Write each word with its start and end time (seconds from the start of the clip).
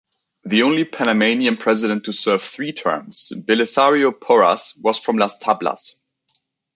The 0.45 0.63
only 0.63 0.83
Panamanian 0.83 1.57
president 1.57 2.05
to 2.05 2.11
serve 2.11 2.41
three 2.41 2.71
terms, 2.73 3.31
Belisario 3.35 4.11
Porras, 4.19 4.73
was 4.81 4.97
from 4.97 5.19
Las 5.19 5.37
Tablas. 5.37 5.93